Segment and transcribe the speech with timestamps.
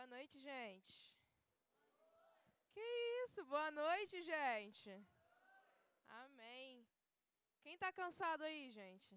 [0.00, 0.92] Boa noite, gente.
[2.72, 2.84] Que
[3.22, 3.44] isso?
[3.44, 4.90] Boa noite, gente.
[6.20, 6.86] Amém.
[7.62, 9.10] Quem está cansado aí, gente?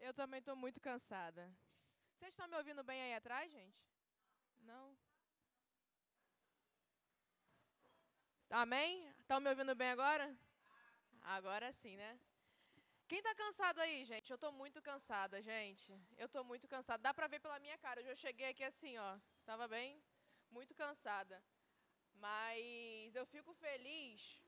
[0.00, 1.44] Eu também estou muito cansada.
[2.16, 3.80] Vocês estão me ouvindo bem aí atrás, gente?
[4.70, 4.98] Não?
[8.50, 9.08] Amém?
[9.20, 10.36] Estão me ouvindo bem agora?
[11.22, 12.18] Agora sim, né?
[13.06, 14.28] Quem está cansado aí, gente?
[14.30, 15.92] Eu estou muito cansada, gente.
[16.16, 17.00] Eu estou muito cansada.
[17.00, 18.00] Dá para ver pela minha cara.
[18.00, 19.12] Eu já cheguei aqui assim, ó.
[19.44, 20.02] Tava bem,
[20.50, 21.42] muito cansada.
[22.14, 24.40] Mas eu fico feliz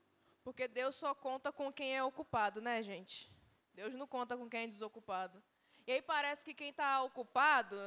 [0.43, 3.31] porque Deus só conta com quem é ocupado, né, gente?
[3.73, 5.41] Deus não conta com quem é desocupado.
[5.87, 7.77] E aí parece que quem está ocupado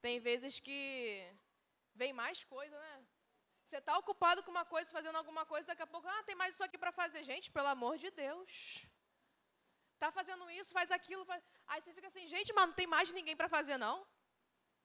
[0.00, 1.26] tem vezes que
[1.94, 3.06] vem mais coisa, né?
[3.64, 6.54] Você está ocupado com uma coisa, fazendo alguma coisa, daqui a pouco, ah, tem mais
[6.54, 7.22] isso aqui para fazer.
[7.24, 8.86] Gente, pelo amor de Deus.
[9.98, 11.24] Tá fazendo isso, faz aquilo.
[11.24, 11.42] Faz...
[11.68, 14.04] Aí você fica assim, gente, mas não tem mais ninguém para fazer, não?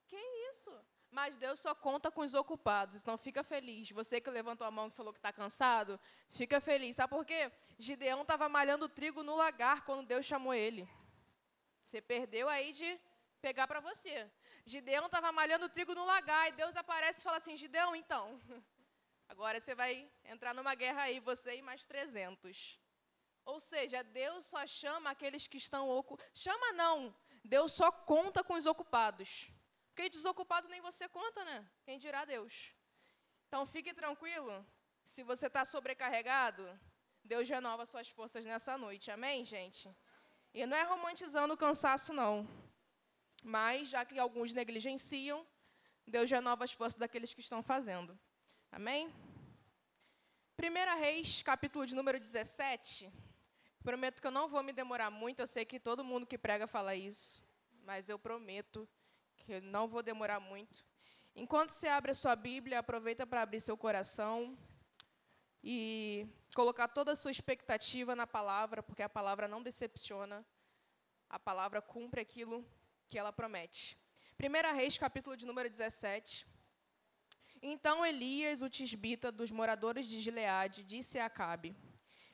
[0.07, 0.15] Que
[0.51, 0.73] isso?
[1.17, 3.89] Mas Deus só conta com os ocupados, então fica feliz.
[3.89, 6.95] Você que levantou a mão e falou que está cansado, fica feliz.
[6.95, 7.51] Sabe por quê?
[7.75, 10.87] Gideão estava malhando trigo no lagar quando Deus chamou ele.
[11.83, 12.99] Você perdeu aí de
[13.41, 14.29] pegar para você.
[14.63, 18.39] Gideão estava malhando trigo no lagar e Deus aparece e fala assim: Gideão, então,
[19.27, 22.79] agora você vai entrar numa guerra aí, você e mais 300.
[23.43, 26.31] Ou seja, Deus só chama aqueles que estão ocupados.
[26.35, 29.51] Chama não, Deus só conta com os ocupados.
[29.97, 31.67] Porque desocupado nem você conta, né?
[31.83, 32.71] Quem dirá Deus.
[33.47, 34.63] Então fique tranquilo,
[35.03, 36.63] se você está sobrecarregado,
[37.23, 39.09] Deus renova suas forças nessa noite.
[39.09, 39.89] Amém, gente?
[40.53, 42.47] E não é romantizando o cansaço, não.
[43.41, 45.43] Mas, já que alguns negligenciam,
[46.05, 48.15] Deus renova as forças daqueles que estão fazendo.
[48.71, 49.11] Amém?
[50.59, 53.11] 1 Reis, capítulo de número 17.
[53.81, 56.67] Prometo que eu não vou me demorar muito, eu sei que todo mundo que prega
[56.67, 57.43] fala isso,
[57.81, 58.87] mas eu prometo
[59.37, 60.83] que eu não vou demorar muito.
[61.35, 64.57] Enquanto você abre a sua Bíblia, aproveita para abrir seu coração
[65.63, 70.45] e colocar toda a sua expectativa na palavra, porque a palavra não decepciona.
[71.29, 72.65] A palavra cumpre aquilo
[73.07, 73.97] que ela promete.
[74.39, 76.47] 1 Reis, capítulo de número 17.
[77.61, 81.75] Então Elias, o tisbita dos moradores de Gileade, disse a Acabe: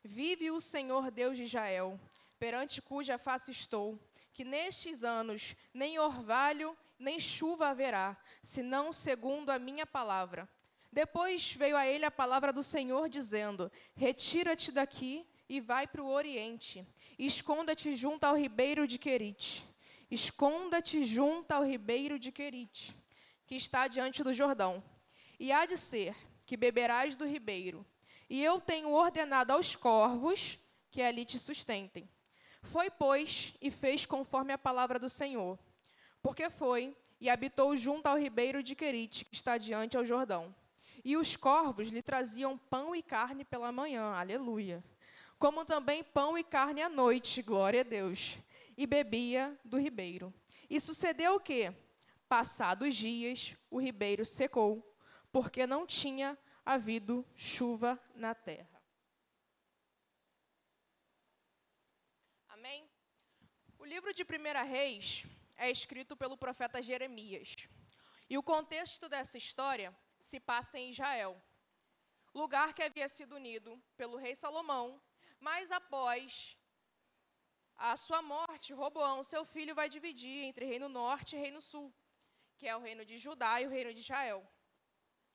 [0.04, 2.00] Vive o Senhor Deus de Israel,
[2.38, 3.98] perante cuja face estou,
[4.34, 10.50] que nestes anos nem orvalho nem chuva haverá, senão segundo a minha palavra.
[10.92, 16.10] Depois veio a ele a palavra do Senhor, dizendo: Retira-te daqui e vai para o
[16.10, 16.88] oriente.
[17.18, 19.68] Esconda-te junto ao ribeiro de Querite.
[20.10, 22.96] Esconda-te junto ao ribeiro de Querite,
[23.48, 24.84] que está diante do Jordão.
[25.40, 26.16] E há de ser
[26.46, 27.86] que beberás do ribeiro,
[28.30, 30.60] e eu tenho ordenado aos corvos
[30.92, 32.08] que ali te sustentem.
[32.62, 35.58] Foi, pois, e fez conforme a palavra do Senhor.
[36.24, 40.56] Porque foi e habitou junto ao ribeiro de Querite, que está diante ao Jordão.
[41.04, 44.82] E os corvos lhe traziam pão e carne pela manhã, aleluia.
[45.38, 48.38] Como também pão e carne à noite, glória a Deus.
[48.78, 50.34] E bebia do ribeiro.
[50.70, 51.76] E sucedeu o quê?
[52.30, 54.82] Passados dias, o ribeiro secou,
[55.30, 58.82] porque não tinha havido chuva na terra.
[62.48, 62.90] Amém?
[63.78, 67.68] O livro de 1 Reis é escrito pelo profeta Jeremias.
[68.30, 71.42] E o contexto dessa história se passa em Israel,
[72.34, 75.02] lugar que havia sido unido pelo rei Salomão,
[75.40, 76.58] mas após
[77.76, 81.94] a sua morte, Roboão, seu filho, vai dividir entre reino norte e reino sul,
[82.58, 84.48] que é o reino de Judá e o reino de Israel.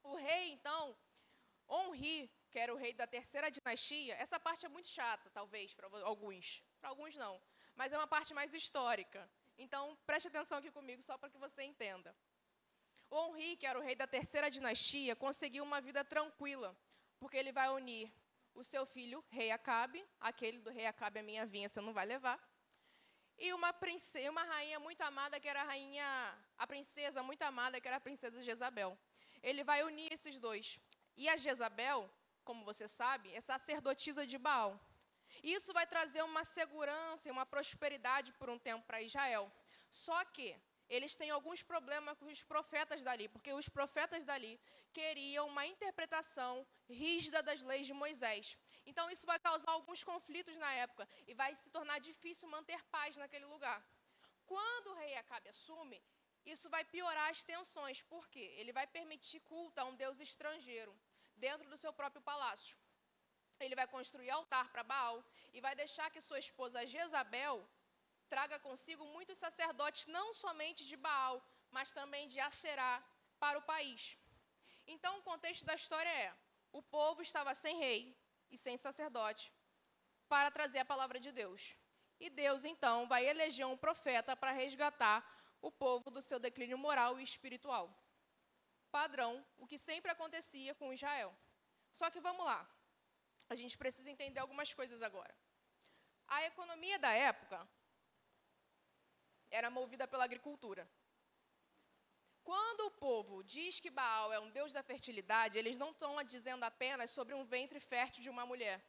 [0.02, 0.96] O rei, então,
[1.68, 5.86] Onri, que era o rei da terceira dinastia, essa parte é muito chata, talvez, para
[6.04, 6.62] alguns.
[6.80, 7.40] Para alguns não.
[7.76, 9.30] Mas é uma parte mais histórica.
[9.58, 12.14] Então, preste atenção aqui comigo, só para que você entenda.
[13.10, 16.76] O Onri, que era o rei da terceira dinastia, conseguiu uma vida tranquila,
[17.18, 18.12] porque ele vai unir
[18.54, 22.06] o seu filho, rei Acabe, aquele do rei Acabe, a minha vinha, você não vai
[22.06, 22.38] levar,
[23.38, 26.04] e uma princesa, uma rainha muito amada, que era a rainha,
[26.56, 28.98] a princesa muito amada, que era a princesa Jezabel.
[29.40, 30.76] Ele vai unir esses dois.
[31.16, 32.10] E a Jezabel,
[32.44, 34.80] como você sabe, é sacerdotisa de Baal.
[35.42, 39.50] Isso vai trazer uma segurança e uma prosperidade por um tempo para Israel.
[39.90, 40.56] Só que
[40.88, 44.58] eles têm alguns problemas com os profetas dali, porque os profetas dali
[44.92, 48.56] queriam uma interpretação rígida das leis de Moisés.
[48.86, 53.16] Então isso vai causar alguns conflitos na época e vai se tornar difícil manter paz
[53.16, 53.84] naquele lugar.
[54.46, 56.02] Quando o rei Acabe assume,
[56.46, 60.98] isso vai piorar as tensões, porque ele vai permitir culto a um deus estrangeiro
[61.36, 62.74] dentro do seu próprio palácio.
[63.60, 67.68] Ele vai construir altar para Baal e vai deixar que sua esposa Jezabel
[68.28, 73.02] traga consigo muitos sacerdotes, não somente de Baal, mas também de Asherá,
[73.38, 74.18] para o país.
[74.86, 76.34] Então, o contexto da história é:
[76.72, 78.16] o povo estava sem rei
[78.50, 79.52] e sem sacerdote
[80.28, 81.76] para trazer a palavra de Deus.
[82.20, 85.24] E Deus, então, vai eleger um profeta para resgatar
[85.60, 87.86] o povo do seu declínio moral e espiritual.
[88.90, 91.34] Padrão, o que sempre acontecia com Israel.
[91.92, 92.68] Só que vamos lá.
[93.48, 95.34] A gente precisa entender algumas coisas agora.
[96.26, 97.58] A economia da época
[99.50, 100.88] era movida pela agricultura.
[102.44, 106.64] Quando o povo diz que Baal é um deus da fertilidade, eles não estão dizendo
[106.64, 108.82] apenas sobre um ventre fértil de uma mulher.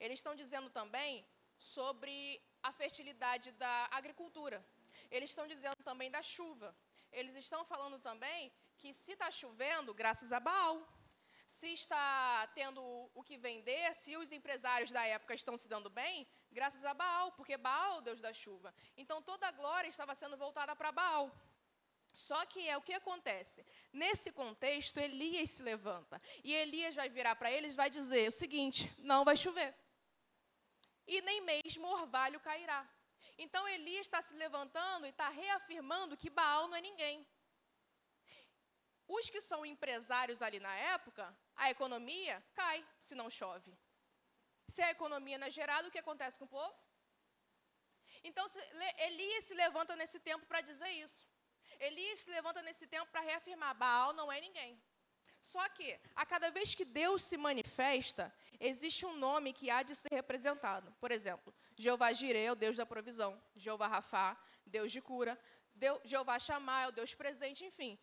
[0.00, 1.24] Eles estão dizendo também
[1.56, 4.64] sobre a fertilidade da agricultura.
[5.10, 6.74] Eles estão dizendo também da chuva.
[7.12, 10.76] Eles estão falando também que se está chovendo, graças a Baal.
[11.46, 12.82] Se está tendo
[13.14, 17.32] o que vender, se os empresários da época estão se dando bem, graças a Baal,
[17.32, 18.74] porque Baal é o Deus da chuva.
[18.96, 21.30] Então toda a glória estava sendo voltada para Baal.
[22.14, 23.66] Só que é o que acontece.
[23.92, 26.22] Nesse contexto, Elias se levanta.
[26.44, 29.74] E Elias vai virar para eles e vai dizer o seguinte: não vai chover.
[31.06, 32.88] E nem mesmo orvalho cairá.
[33.36, 37.26] Então Elias está se levantando e está reafirmando que Baal não é ninguém.
[39.06, 43.76] Os que são empresários ali na época, a economia cai se não chove.
[44.66, 46.74] Se a economia não é gerada, o que acontece com o povo?
[48.22, 48.46] Então
[48.98, 51.26] Elias se levanta nesse tempo para dizer isso.
[51.78, 54.82] Elias se levanta nesse tempo para reafirmar: Baal não é ninguém.
[55.40, 59.94] Só que, a cada vez que Deus se manifesta, existe um nome que há de
[59.94, 60.90] ser representado.
[60.98, 65.38] Por exemplo, Jeová Jireh é o Deus da provisão, Jeová Rafá, Deus de cura,
[66.02, 67.98] Jeová Shammah é o Deus presente, enfim.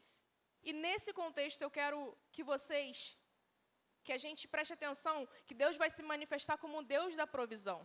[0.63, 1.97] E nesse contexto eu quero
[2.31, 3.17] que vocês,
[4.03, 7.79] que a gente preste atenção, que Deus vai se manifestar como um Deus da provisão.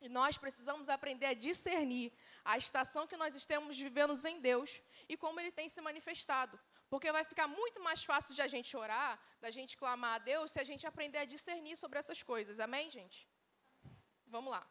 [0.00, 2.10] E nós precisamos aprender a discernir
[2.42, 6.58] a estação que nós estamos vivendo em Deus e como Ele tem se manifestado.
[6.88, 10.52] Porque vai ficar muito mais fácil de a gente orar, da gente clamar a Deus,
[10.52, 12.58] se a gente aprender a discernir sobre essas coisas.
[12.58, 13.28] Amém, gente?
[14.26, 14.66] Vamos lá.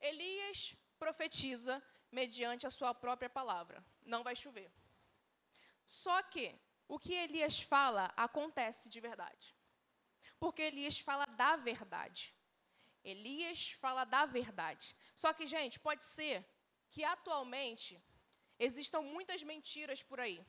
[0.00, 4.70] Elias profetiza mediante a sua própria palavra: não vai chover.
[5.86, 6.54] Só que
[6.88, 9.56] o que Elias fala acontece de verdade.
[10.38, 12.34] Porque Elias fala da verdade.
[13.02, 14.96] Elias fala da verdade.
[15.14, 16.44] Só que, gente, pode ser
[16.90, 18.02] que atualmente
[18.58, 20.44] existam muitas mentiras por aí.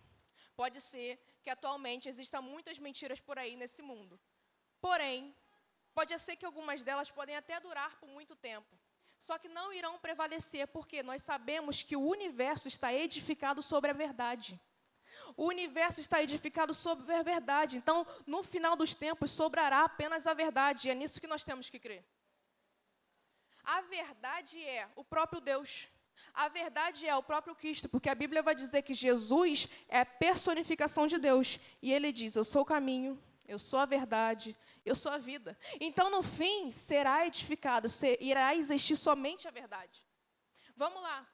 [0.55, 4.19] Pode ser que atualmente existam muitas mentiras por aí nesse mundo.
[4.79, 5.35] Porém,
[5.93, 8.73] pode ser que algumas delas podem até durar por muito tempo.
[9.17, 13.93] Só que não irão prevalecer, porque nós sabemos que o universo está edificado sobre a
[13.93, 14.59] verdade.
[15.35, 17.77] O universo está edificado sobre a verdade.
[17.77, 20.87] Então, no final dos tempos, sobrará apenas a verdade.
[20.87, 22.05] E é nisso que nós temos que crer.
[23.63, 25.89] A verdade é o próprio Deus.
[26.33, 30.05] A verdade é o próprio Cristo, porque a Bíblia vai dizer que Jesus é a
[30.05, 31.59] personificação de Deus.
[31.81, 35.57] E ele diz: Eu sou o caminho, eu sou a verdade, eu sou a vida.
[35.79, 37.87] Então, no fim, será edificado,
[38.19, 40.03] irá existir somente a verdade.
[40.75, 41.27] Vamos lá.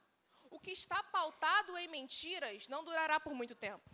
[0.51, 3.89] O que está pautado em mentiras não durará por muito tempo.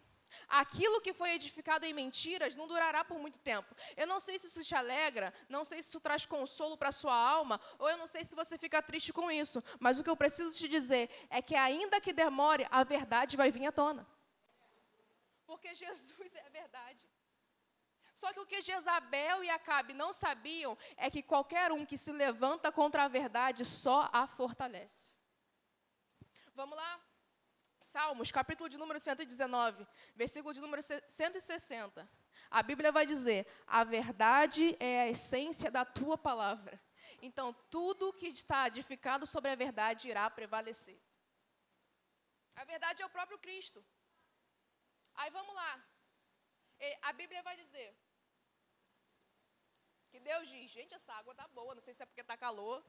[0.50, 3.74] Aquilo que foi edificado em mentiras não durará por muito tempo.
[3.96, 7.16] Eu não sei se isso te alegra, não sei se isso traz consolo para sua
[7.16, 10.18] alma, ou eu não sei se você fica triste com isso, mas o que eu
[10.18, 14.06] preciso te dizer é que, ainda que demore, a verdade vai vir à tona.
[15.46, 17.08] Porque Jesus é a verdade.
[18.14, 22.12] Só que o que Jezabel e Acabe não sabiam é que qualquer um que se
[22.12, 25.17] levanta contra a verdade só a fortalece.
[26.58, 26.94] Vamos lá?
[27.80, 32.10] Salmos, capítulo de número 119, versículo de número 160.
[32.50, 36.82] A Bíblia vai dizer: a verdade é a essência da tua palavra.
[37.22, 41.00] Então, tudo que está edificado sobre a verdade irá prevalecer.
[42.56, 43.86] A verdade é o próprio Cristo.
[45.14, 45.74] Aí vamos lá.
[47.04, 47.96] A Bíblia vai dizer
[50.10, 51.76] que Deus diz: gente, essa água tá boa.
[51.76, 52.84] Não sei se é porque está calor.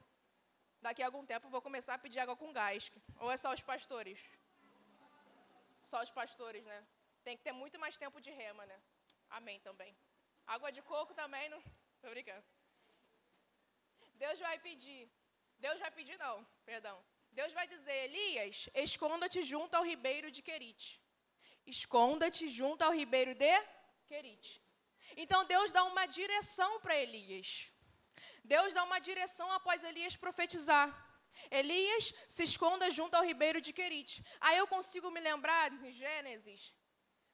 [0.80, 2.90] Daqui a algum tempo vou começar a pedir água com gás.
[3.18, 4.20] Ou é só os pastores?
[5.82, 6.86] Só os pastores, né?
[7.24, 8.80] Tem que ter muito mais tempo de rema, né?
[9.28, 9.96] Amém também.
[10.46, 11.62] Água de coco também, não.
[12.02, 12.44] Tô brincando.
[14.14, 15.10] Deus vai pedir.
[15.58, 16.96] Deus vai pedir, não, perdão.
[17.32, 21.00] Deus vai dizer: Elias, esconda-te junto ao ribeiro de Querite.
[21.66, 23.50] Esconda-te junto ao ribeiro de
[24.06, 24.62] Querite.
[25.16, 27.72] Então Deus dá uma direção para Elias.
[28.44, 30.88] Deus dá uma direção após Elias profetizar.
[31.50, 34.24] Elias se esconda junto ao ribeiro de Querite.
[34.40, 36.74] Aí eu consigo me lembrar, em Gênesis,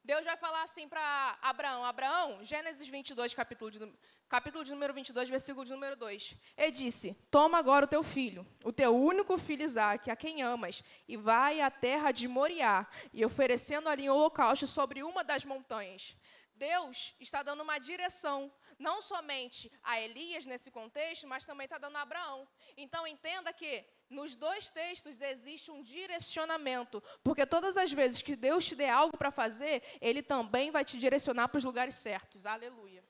[0.04, 3.92] Deus vai falar assim para Abraão: Abraão, Gênesis 22, capítulo de,
[4.28, 6.36] capítulo de número 22, versículo de número 2.
[6.58, 10.84] Ele disse: Toma agora o teu filho, o teu único filho Isaque, a quem amas,
[11.08, 16.14] e vai à terra de Moriá, e oferecendo ali um holocausto sobre uma das montanhas.
[16.54, 21.96] Deus está dando uma direção, não somente a Elias nesse contexto, mas também está dando
[21.96, 22.48] a Abraão.
[22.76, 28.64] Então entenda que nos dois textos existe um direcionamento, porque todas as vezes que Deus
[28.64, 32.46] te der algo para fazer, Ele também vai te direcionar para os lugares certos.
[32.46, 33.04] Aleluia.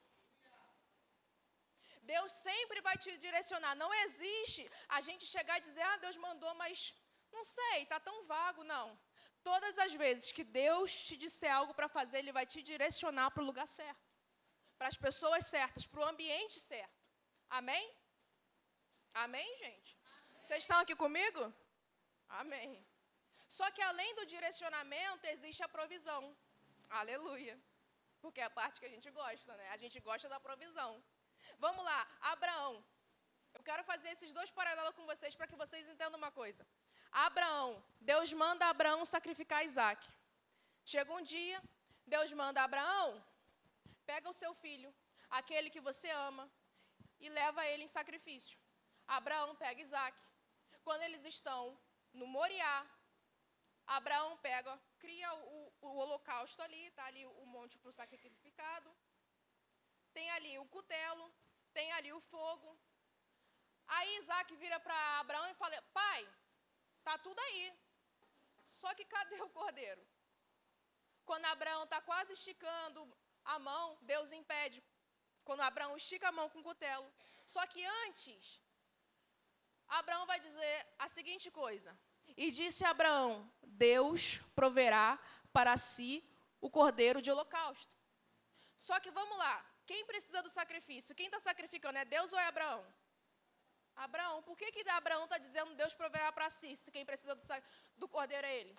[2.02, 3.74] Deus sempre vai te direcionar.
[3.74, 6.94] Não existe a gente chegar e dizer, ah, Deus mandou, mas
[7.32, 8.62] não sei, está tão vago.
[8.62, 8.98] Não.
[9.42, 13.42] Todas as vezes que Deus te disser algo para fazer, Ele vai te direcionar para
[13.42, 14.03] o lugar certo,
[14.78, 17.00] para as pessoas certas, para o ambiente certo.
[17.58, 17.84] Amém?
[19.24, 19.90] Amém, gente?
[20.42, 21.42] Vocês estão aqui comigo?
[22.28, 22.70] Amém.
[23.58, 26.22] Só que além do direcionamento, existe a provisão.
[27.00, 27.56] Aleluia.
[28.22, 29.66] Porque é a parte que a gente gosta, né?
[29.70, 30.90] A gente gosta da provisão.
[31.58, 32.00] Vamos lá,
[32.32, 32.72] Abraão.
[33.56, 36.66] Eu quero fazer esses dois paralelos com vocês para que vocês entendam uma coisa.
[37.12, 37.68] Abraão,
[38.00, 40.02] Deus manda Abraão sacrificar Isaac.
[40.84, 41.62] Chega um dia,
[42.14, 43.24] Deus manda Abraão,
[44.10, 44.90] pega o seu filho,
[45.38, 46.44] aquele que você ama,
[47.20, 48.58] e leva ele em sacrifício.
[49.06, 50.18] Abraão pega Isaac.
[50.86, 51.62] Quando eles estão
[52.12, 52.76] no Moriá,
[53.86, 58.90] Abraão pega, cria o, o holocausto ali, está ali o monte para o sacrificado
[60.16, 61.26] tem ali o cutelo,
[61.76, 62.70] tem ali o fogo.
[63.94, 66.20] Aí Isaac vira para Abraão e fala: Pai,
[67.02, 67.64] tá tudo aí.
[68.62, 70.02] Só que cadê o cordeiro?
[71.28, 73.00] Quando Abraão está quase esticando
[73.44, 74.82] a mão, Deus impede.
[75.44, 77.06] Quando Abraão estica a mão com o cutelo.
[77.46, 78.60] Só que antes,
[79.86, 81.96] Abraão vai dizer a seguinte coisa:
[82.36, 85.18] E disse Abraão: Deus proverá
[85.52, 86.24] para si
[86.60, 87.92] o cordeiro de holocausto.
[88.76, 91.14] Só que vamos lá, quem precisa do sacrifício?
[91.14, 92.84] Quem está sacrificando é Deus ou é Abraão?
[93.94, 94.42] Abraão.
[94.42, 97.42] Por que, que Abraão está dizendo Deus proverá para si, se quem precisa do,
[97.96, 98.76] do cordeiro é ele?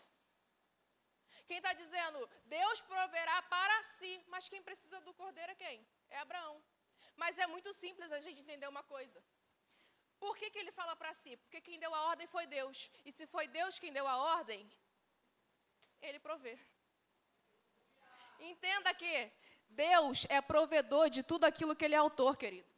[1.47, 5.77] Quem está dizendo Deus proverá para si, mas quem precisa do cordeiro é quem?
[6.09, 6.55] É Abraão.
[7.15, 9.23] Mas é muito simples a gente entender uma coisa.
[10.19, 11.33] Por que, que ele fala para si?
[11.37, 12.89] Porque quem deu a ordem foi Deus.
[13.07, 14.61] E se foi Deus quem deu a ordem,
[16.01, 16.57] ele provê.
[18.39, 19.31] Entenda que
[19.69, 22.69] Deus é provedor de tudo aquilo que Ele é autor, querido.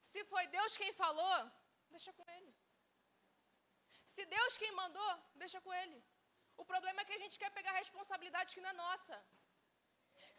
[0.00, 1.50] Se foi Deus quem falou,
[1.90, 2.49] deixa com Ele.
[4.14, 5.10] Se Deus quem mandou,
[5.42, 5.98] deixa com Ele.
[6.62, 9.16] O problema é que a gente quer pegar responsabilidade que não é nossa.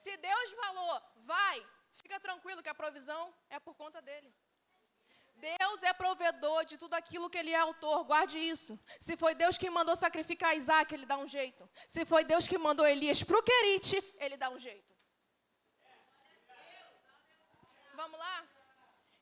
[0.03, 0.93] Se Deus falou,
[1.31, 1.57] vai,
[2.01, 4.31] fica tranquilo que a provisão é por conta dele.
[5.49, 8.73] Deus é provedor de tudo aquilo que Ele é autor, guarde isso.
[8.99, 11.69] Se foi Deus quem mandou sacrificar Isaac, Ele dá um jeito.
[11.87, 14.91] Se foi Deus que mandou Elias para o Querite, Ele dá um jeito.
[18.01, 18.47] Vamos lá?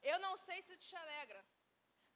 [0.01, 1.39] Eu não sei se te alegra,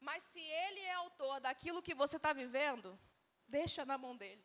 [0.07, 2.99] mas se Ele é autor daquilo que você está vivendo,
[3.47, 4.43] deixa na mão dele.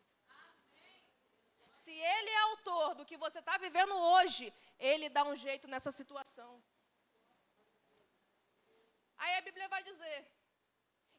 [1.73, 5.91] Se Ele é autor do que você está vivendo hoje, Ele dá um jeito nessa
[5.91, 6.51] situação.
[9.17, 10.17] Aí a Bíblia vai dizer: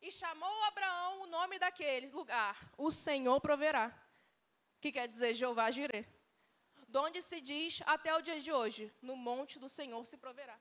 [0.00, 3.87] E chamou Abraão o nome daquele lugar, o Senhor proverá.
[4.80, 6.06] Que quer dizer Jeová Jireh.
[6.88, 10.59] Donde se diz até o dia de hoje: No monte do Senhor se proverá.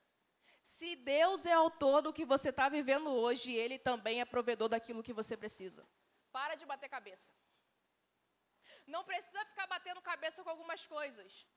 [0.62, 5.04] Se Deus é autor do que você está vivendo hoje, Ele também é provedor daquilo
[5.04, 5.88] que você precisa.
[6.32, 7.32] Para de bater cabeça.
[8.86, 11.48] Não precisa ficar batendo cabeça com algumas coisas.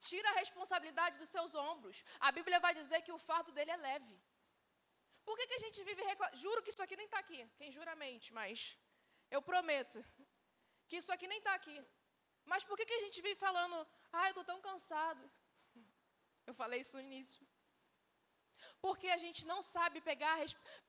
[0.00, 2.04] Tira a responsabilidade dos seus ombros.
[2.20, 4.20] A Bíblia vai dizer que o fardo dele é leve.
[5.24, 6.36] Por que, que a gente vive reclamando?
[6.36, 7.40] Juro que isso aqui nem está aqui.
[7.56, 8.78] Quem jura mente, mas
[9.30, 10.04] eu prometo
[10.86, 11.78] que isso aqui nem está aqui.
[12.44, 13.76] Mas por que, que a gente vive falando,
[14.12, 15.22] ah, eu estou tão cansado?
[16.46, 17.46] Eu falei isso no início.
[18.80, 20.36] Porque a gente não sabe pegar,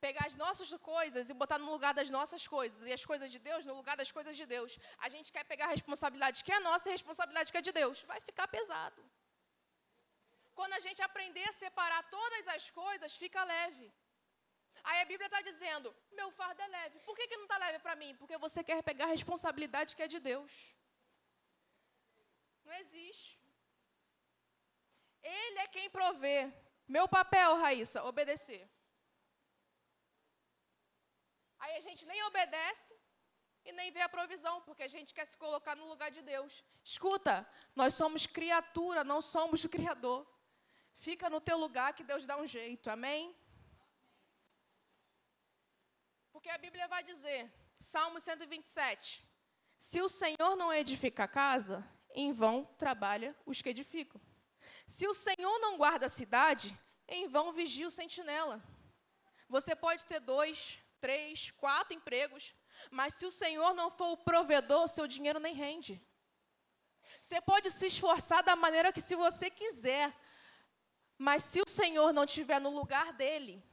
[0.06, 3.40] pegar as nossas coisas e botar no lugar das nossas coisas, e as coisas de
[3.50, 4.78] Deus no lugar das coisas de Deus.
[5.06, 7.74] A gente quer pegar a responsabilidade que é nossa e a responsabilidade que é de
[7.82, 8.04] Deus.
[8.04, 9.02] Vai ficar pesado.
[10.60, 13.88] Quando a gente aprender a separar todas as coisas, fica leve.
[14.84, 15.88] Aí a Bíblia está dizendo:
[16.20, 17.00] meu fardo é leve.
[17.08, 18.12] Por que, que não está leve para mim?
[18.20, 20.54] Porque você quer pegar a responsabilidade que é de Deus.
[22.66, 23.40] Não existe.
[25.22, 26.40] Ele é quem provê.
[26.96, 28.64] Meu papel, Raíssa, obedecer.
[31.60, 32.96] Aí a gente nem obedece
[33.64, 36.64] e nem vê a provisão, porque a gente quer se colocar no lugar de Deus.
[36.84, 40.22] Escuta, nós somos criatura, não somos o Criador.
[40.96, 43.36] Fica no teu lugar que Deus dá um jeito, amém?
[46.32, 47.42] Porque a Bíblia vai dizer,
[47.80, 49.24] Salmo 127,
[49.78, 54.20] Se o Senhor não edifica a casa, em vão trabalha os que edificam.
[54.86, 58.62] Se o Senhor não guarda a cidade, em vão vigia o sentinela.
[59.48, 62.56] Você pode ter dois, três, quatro empregos,
[62.92, 66.02] mas se o Senhor não for o provedor, seu dinheiro nem rende.
[67.20, 70.16] Você pode se esforçar da maneira que se você quiser,
[71.18, 73.64] mas se o Senhor não estiver no lugar dele,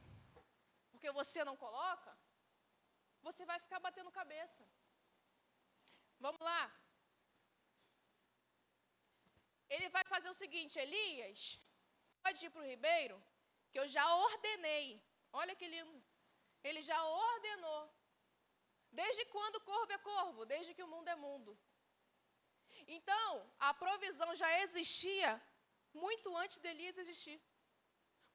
[0.91, 2.17] porque você não coloca,
[3.21, 4.65] você vai ficar batendo cabeça.
[6.19, 6.71] Vamos lá.
[9.77, 11.39] Ele vai fazer o seguinte, Elias,
[12.23, 13.17] pode ir para o ribeiro,
[13.71, 14.85] que eu já ordenei.
[15.41, 15.97] Olha que lindo.
[16.67, 17.81] Ele já ordenou.
[19.01, 20.45] Desde quando corvo é corvo?
[20.53, 21.51] Desde que o mundo é mundo.
[22.97, 23.29] Então,
[23.67, 25.31] a provisão já existia
[25.93, 27.39] muito antes de Elias existir.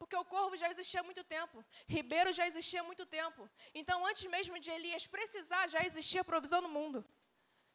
[0.00, 1.64] Porque o corvo já existia há muito tempo.
[1.96, 3.42] Ribeiro já existia há muito tempo.
[3.80, 7.00] Então, antes mesmo de Elias precisar, já existia provisão no mundo.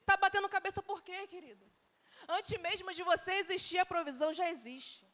[0.01, 1.65] Está batendo cabeça por quê, querido?
[2.27, 5.05] Antes mesmo de você existir, a provisão já existe.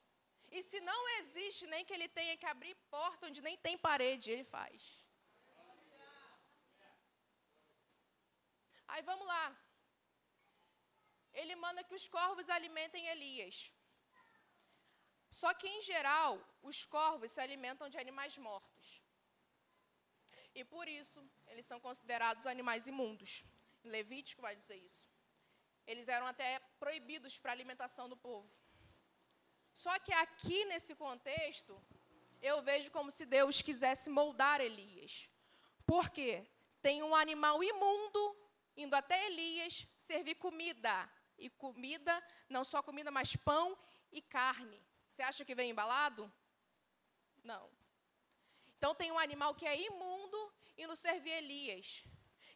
[0.56, 4.32] E se não existe, nem que ele tenha que abrir porta onde nem tem parede,
[4.32, 4.82] ele faz.
[8.88, 9.46] Aí vamos lá.
[11.34, 13.72] Ele manda que os corvos alimentem Elias.
[15.42, 19.02] Só que, em geral, os corvos se alimentam de animais mortos.
[20.54, 23.44] E por isso, eles são considerados animais imundos.
[23.84, 25.13] Levítico vai dizer isso.
[25.86, 28.50] Eles eram até proibidos para a alimentação do povo.
[29.74, 31.82] Só que aqui nesse contexto,
[32.42, 35.30] eu vejo como se Deus quisesse moldar Elias.
[35.86, 36.46] Por quê?
[36.82, 38.38] Tem um animal imundo
[38.78, 41.10] indo até Elias servir comida.
[41.38, 43.78] E comida, não só comida, mas pão
[44.12, 44.82] e carne.
[45.08, 46.32] Você acha que vem embalado?
[47.44, 47.70] Não.
[48.78, 52.04] Então tem um animal que é imundo indo servir Elias.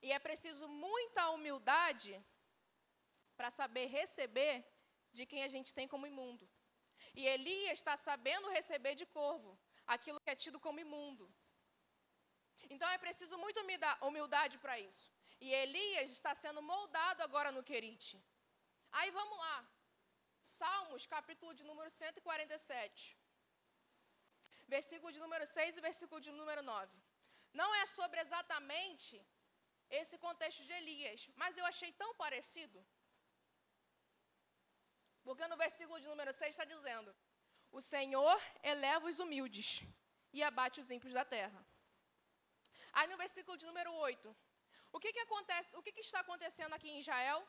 [0.01, 2.23] E é preciso muita humildade
[3.37, 4.55] para saber receber
[5.17, 6.45] de quem a gente tem como imundo.
[7.19, 9.51] E Elias está sabendo receber de corvo
[9.95, 11.25] aquilo que é tido como imundo.
[12.73, 13.61] Então é preciso muita
[14.07, 15.05] humildade para isso.
[15.45, 18.17] E Elias está sendo moldado agora no Querite.
[18.99, 19.57] Aí vamos lá.
[20.41, 23.17] Salmos, capítulo de número 147.
[24.75, 26.91] Versículo de número 6 e versículo de número 9.
[27.61, 29.15] Não é sobre exatamente
[29.99, 32.79] esse contexto de Elias, mas eu achei tão parecido.
[35.27, 37.13] Porque no versículo de número 6 está dizendo:
[37.77, 39.83] O Senhor eleva os humildes
[40.31, 41.61] e abate os ímpios da terra.
[42.93, 44.33] Aí no versículo de número 8,
[44.95, 45.75] o que, que acontece?
[45.75, 47.45] O que, que está acontecendo aqui em Israel?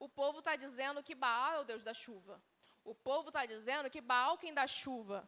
[0.00, 2.42] O povo está dizendo que Baal é o Deus da chuva.
[2.82, 5.18] O povo está dizendo que Baal quem dá chuva.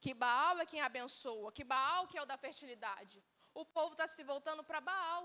[0.00, 1.50] Que Baal é quem abençoa.
[1.50, 3.24] Que Baal que é o da fertilidade.
[3.52, 5.24] O povo está se voltando para Baal.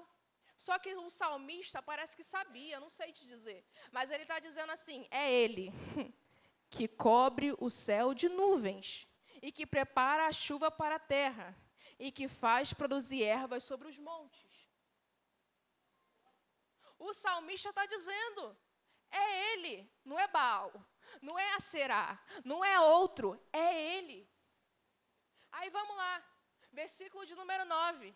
[0.56, 3.66] Só que o salmista parece que sabia, não sei te dizer.
[3.92, 5.72] Mas ele está dizendo assim: é ele
[6.70, 9.08] que cobre o céu de nuvens
[9.42, 11.56] e que prepara a chuva para a terra
[12.00, 14.70] e que faz produzir ervas sobre os montes.
[16.98, 18.58] O salmista está dizendo:
[19.12, 20.74] é ele, não é Baal,
[21.22, 24.30] não é Aserá, não é outro, é ele.
[25.52, 26.24] Aí vamos lá,
[26.72, 28.16] versículo de número 9.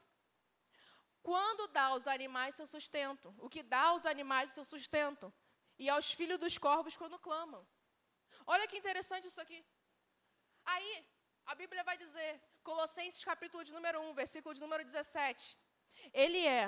[1.30, 5.32] Quando dá aos animais seu sustento, o que dá aos animais seu sustento,
[5.78, 7.64] e aos filhos dos corvos quando clamam.
[8.48, 9.60] Olha que interessante isso aqui.
[10.66, 10.92] Aí,
[11.46, 12.32] a Bíblia vai dizer,
[12.64, 15.56] Colossenses capítulo de número 1, versículo de número 17.
[16.12, 16.64] Ele é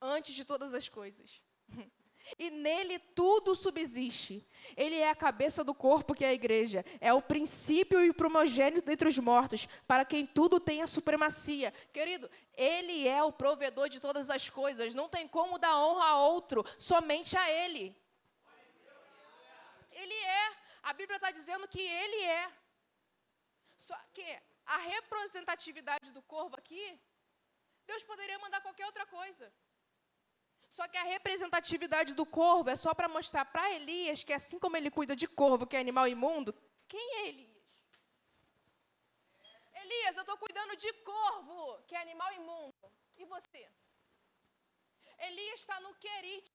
[0.00, 1.42] antes de todas as coisas.
[2.38, 4.46] e nele tudo subsiste.
[4.76, 6.84] Ele é a cabeça do corpo, que é a igreja.
[7.00, 11.72] É o princípio e o primogênito entre os mortos, para quem tudo tem a supremacia.
[11.92, 14.94] Querido, ele é o provedor de todas as coisas.
[14.94, 17.96] Não tem como dar honra a outro, somente a ele.
[19.92, 20.52] Ele é.
[20.82, 22.50] A Bíblia está dizendo que ele é.
[23.76, 24.26] Só que
[24.66, 26.98] a representatividade do corvo aqui,
[27.86, 29.52] Deus poderia mandar qualquer outra coisa.
[30.68, 34.76] Só que a representatividade do corvo é só para mostrar para Elias que, assim como
[34.76, 36.54] ele cuida de corvo, que é animal imundo,
[36.86, 37.58] quem é Elias?
[39.82, 42.92] Elias, eu estou cuidando de corvo, que é animal imundo.
[43.16, 43.70] E você?
[45.18, 46.52] Elias está no querite.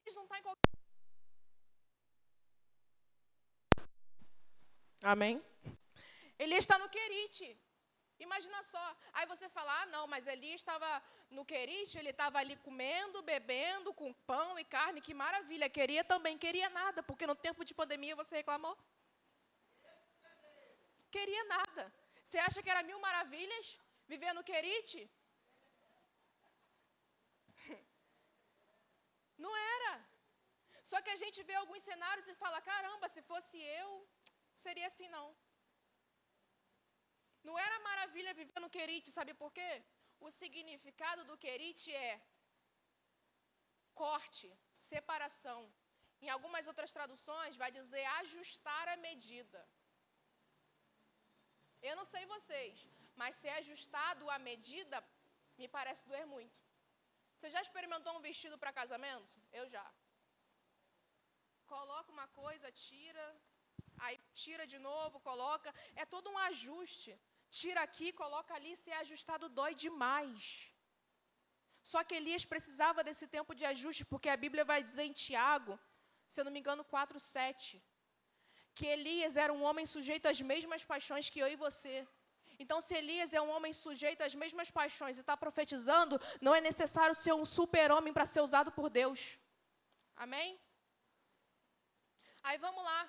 [0.00, 0.62] Elias não está em qualquer.
[5.02, 5.44] Amém?
[6.38, 7.65] Elias está no querite.
[8.18, 8.96] Imagina só.
[9.12, 13.92] Aí você fala, ah, não, mas Elias estava no Querite, ele estava ali comendo, bebendo,
[13.92, 15.68] com pão e carne, que maravilha.
[15.68, 18.76] Queria também, queria nada, porque no tempo de pandemia você reclamou.
[21.10, 21.92] Queria nada.
[22.22, 23.78] Você acha que era mil maravilhas
[24.12, 25.00] viver no Querite?
[29.44, 29.92] Não era.
[30.90, 33.90] Só que a gente vê alguns cenários e fala: caramba, se fosse eu,
[34.64, 35.26] seria assim não.
[37.48, 39.72] Não era maravilha viver no Querite, sabe por quê?
[40.26, 42.14] O significado do Querite é
[44.02, 44.48] corte,
[44.90, 45.60] separação.
[46.24, 49.60] Em algumas outras traduções vai dizer ajustar a medida.
[51.88, 52.74] Eu não sei vocês,
[53.20, 54.98] mas ser ajustado à medida
[55.60, 56.58] me parece doer muito.
[57.36, 59.36] Você já experimentou um vestido para casamento?
[59.60, 59.86] Eu já.
[61.74, 63.26] Coloca uma coisa, tira,
[64.04, 65.70] aí tira de novo, coloca.
[66.02, 67.12] É todo um ajuste.
[67.58, 70.42] Tira aqui, coloca ali, se é ajustado dói demais.
[71.90, 75.74] Só que Elias precisava desse tempo de ajuste, porque a Bíblia vai dizer em Tiago,
[76.32, 77.82] se eu não me engano, 4, 7,
[78.76, 81.96] que Elias era um homem sujeito às mesmas paixões que eu e você.
[82.62, 86.60] Então, se Elias é um homem sujeito às mesmas paixões e está profetizando, não é
[86.60, 89.20] necessário ser um super-homem para ser usado por Deus.
[90.24, 90.50] Amém?
[92.42, 93.00] Aí vamos lá.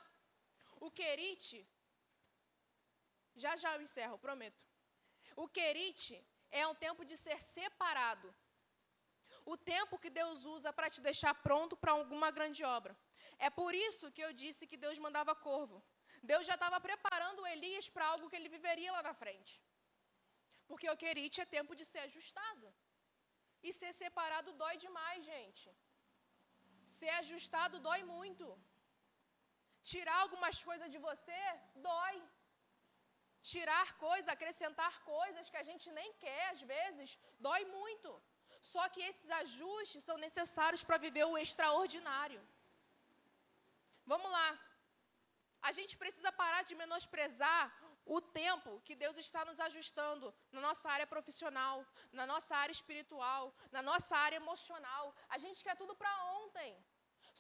[0.86, 1.58] O querite,
[3.44, 4.62] já já eu encerro, prometo.
[5.44, 6.16] O querite
[6.62, 8.28] é um tempo de ser separado.
[9.54, 12.94] O tempo que Deus usa para te deixar pronto para alguma grande obra.
[13.48, 15.78] É por isso que eu disse que Deus mandava corvo.
[16.32, 19.54] Deus já estava preparando Elias para algo que ele viveria lá na frente.
[20.70, 22.66] Porque o querite é tempo de ser ajustado.
[23.68, 25.68] E ser separado dói demais, gente.
[27.00, 28.46] Ser ajustado dói muito.
[29.92, 31.42] Tirar algumas coisas de você
[31.90, 32.16] dói.
[33.52, 38.10] Tirar coisas, acrescentar coisas que a gente nem quer, às vezes, dói muito.
[38.74, 42.42] Só que esses ajustes são necessários para viver o extraordinário.
[44.14, 44.50] Vamos lá.
[45.70, 47.64] A gente precisa parar de menosprezar
[48.16, 51.86] o tempo que Deus está nos ajustando na nossa área profissional,
[52.20, 53.44] na nossa área espiritual,
[53.76, 55.04] na nossa área emocional.
[55.36, 56.72] A gente quer tudo para ontem.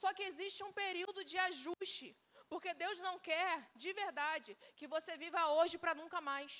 [0.02, 2.08] Só que existe um período de ajuste,
[2.52, 6.54] porque Deus não quer, de verdade, que você viva hoje para nunca mais.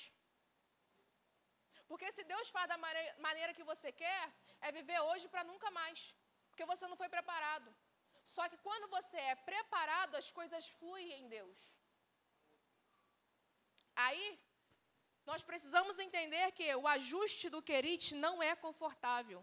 [1.90, 2.78] Porque se Deus faz da
[3.26, 4.22] maneira que você quer,
[4.60, 6.00] é viver hoje para nunca mais.
[6.50, 7.68] Porque você não foi preparado.
[8.34, 11.58] Só que quando você é preparado, as coisas fluem em Deus.
[14.06, 14.26] Aí,
[15.30, 19.40] nós precisamos entender que o ajuste do querite não é confortável,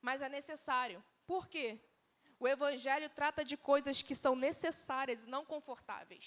[0.00, 0.98] mas é necessário.
[1.26, 1.68] Por quê?
[2.42, 6.26] O Evangelho trata de coisas que são necessárias e não confortáveis.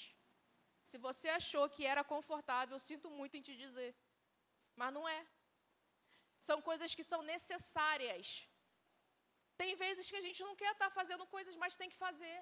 [0.83, 3.95] Se você achou que era confortável, sinto muito em te dizer,
[4.75, 5.21] mas não é.
[6.39, 8.47] São coisas que são necessárias
[9.61, 12.37] tem vezes que a gente não quer estar fazendo coisas, mas tem que fazer.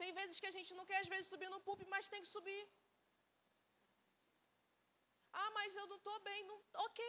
[0.00, 2.30] Tem vezes que a gente não quer, às vezes, subir no púlpito, mas tem que
[2.36, 2.62] subir.
[5.40, 6.40] Ah, mas eu não estou bem.
[6.50, 6.58] Não...
[6.86, 7.02] Ok,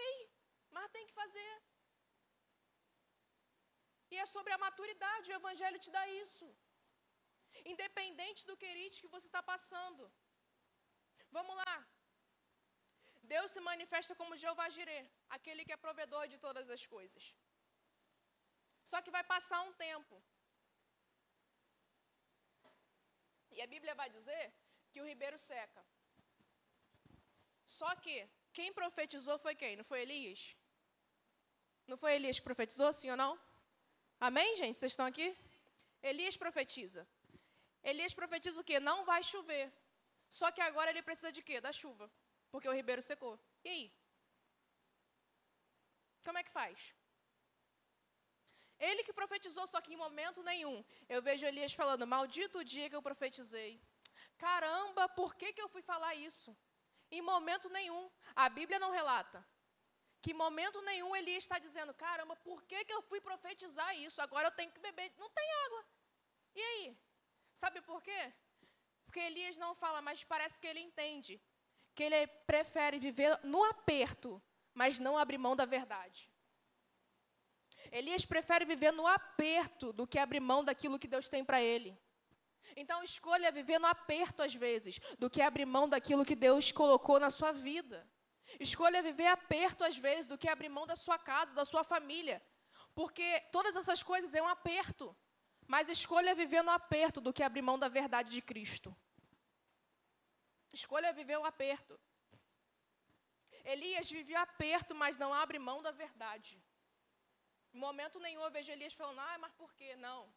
[0.76, 1.52] mas tem que fazer.
[4.14, 6.46] E é sobre a maturidade, o Evangelho te dá isso.
[7.74, 10.04] Independente do querite que você está passando.
[11.38, 11.76] Vamos lá.
[13.34, 15.06] Deus se manifesta como Jeová Jireh,
[15.38, 17.24] aquele que é provedor de todas as coisas.
[18.90, 20.16] Só que vai passar um tempo.
[23.56, 24.44] E a Bíblia vai dizer
[24.92, 25.82] que o ribeiro seca.
[27.80, 28.16] Só que
[28.58, 29.76] quem profetizou foi quem?
[29.80, 30.42] Não foi Elias?
[31.92, 33.32] Não foi Elias que profetizou, sim ou não?
[34.28, 34.78] Amém, gente?
[34.78, 35.28] Vocês estão aqui?
[36.04, 37.08] Elias profetiza.
[37.82, 38.78] Elias profetiza o quê?
[38.80, 39.72] Não vai chover.
[40.30, 41.62] Só que agora ele precisa de quê?
[41.62, 42.12] Da chuva.
[42.52, 43.40] Porque o ribeiro secou.
[43.64, 43.86] E aí?
[46.26, 46.94] Como é que faz?
[48.78, 50.84] Ele que profetizou, só que em momento nenhum.
[51.08, 53.82] Eu vejo Elias falando: Maldito o dia que eu profetizei.
[54.38, 56.56] Caramba, por que, que eu fui falar isso?
[57.10, 58.12] Em momento nenhum.
[58.36, 59.46] A Bíblia não relata.
[60.22, 64.22] Que momento nenhum Elias está dizendo: Caramba, por que, que eu fui profetizar isso?
[64.22, 65.14] Agora eu tenho que beber.
[65.18, 65.86] Não tem água.
[66.56, 66.98] E aí?
[67.54, 68.34] Sabe por quê?
[69.06, 71.42] Porque Elias não fala, mas parece que ele entende.
[71.96, 74.42] Que ele prefere viver no aperto,
[74.74, 76.30] mas não abrir mão da verdade.
[77.92, 81.98] Elias prefere viver no aperto do que abrir mão daquilo que Deus tem para ele.
[82.76, 87.20] Então, escolha viver no aperto às vezes, do que abrir mão daquilo que Deus colocou
[87.20, 88.08] na sua vida.
[88.60, 92.42] Escolha viver aperto às vezes, do que abrir mão da sua casa, da sua família.
[92.96, 95.16] Porque todas essas coisas é um aperto.
[95.68, 98.96] Mas escolha viver no aperto do que abrir mão da verdade de Cristo.
[100.74, 102.00] Escolha viver o aperto.
[103.64, 106.62] Elias vivia aperto, mas não abre mão da verdade.
[107.74, 109.96] Em momento nenhum eu vejo Elias falando, ah, mas por quê?
[109.96, 110.34] Não.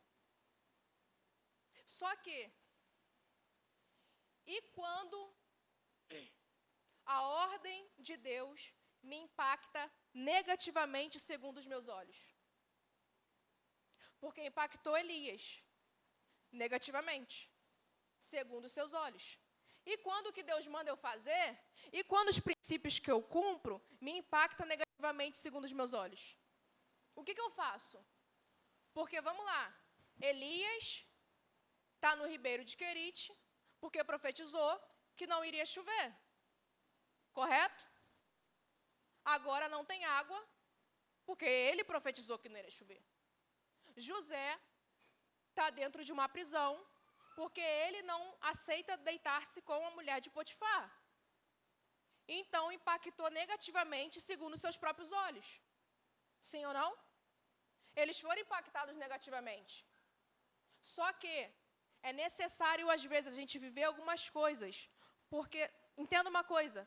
[1.85, 2.51] Só que,
[4.46, 5.18] e quando
[7.04, 12.18] a ordem de Deus me impacta negativamente segundo os meus olhos?
[14.20, 15.62] Porque impactou Elias
[16.50, 17.50] negativamente,
[18.18, 19.38] segundo os seus olhos.
[19.84, 21.58] E quando o que Deus manda eu fazer,
[21.92, 26.38] e quando os princípios que eu cumpro me impactam negativamente segundo os meus olhos?
[27.16, 28.04] O que, que eu faço?
[28.92, 29.76] Porque vamos lá,
[30.20, 31.04] Elias
[31.96, 33.36] está no ribeiro de Querite,
[33.80, 34.80] porque profetizou
[35.16, 36.14] que não iria chover.
[37.38, 37.85] Correto?
[39.25, 40.40] Agora não tem água,
[41.27, 43.03] porque ele profetizou que não iria chover.
[43.97, 44.49] José
[45.51, 46.73] está dentro de uma prisão,
[47.38, 50.85] porque ele não aceita deitar-se com a mulher de Potifar.
[52.40, 55.49] Então impactou negativamente segundo seus próprios olhos.
[56.51, 56.90] Sim ou não?
[57.95, 59.75] Eles foram impactados negativamente.
[60.81, 61.35] Só que
[62.03, 64.88] é necessário, às vezes, a gente viver algumas coisas.
[65.29, 65.61] Porque,
[65.97, 66.81] entenda uma coisa: